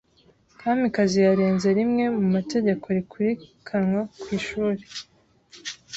[0.59, 4.81] Kamikazi yarenze rimwe mu mategeko yirukanwa ku ishuri.